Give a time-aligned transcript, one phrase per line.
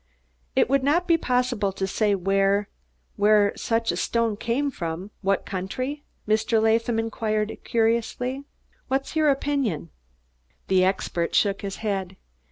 [0.55, 2.69] "It would not be possible to say where
[3.17, 6.59] where such a stone came from what country?" Mr.
[6.59, 8.43] Latham inquired curiously.
[8.87, 9.91] "What's your opinion?"
[10.69, 12.17] The expert shook his head.